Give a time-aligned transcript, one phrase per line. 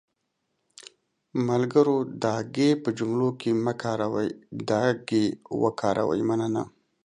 [1.47, 4.25] ملګرو دا گ په جملو کې مه کاروٸ،
[4.69, 5.09] دا ګ
[5.61, 6.63] وکاروٸ.مننه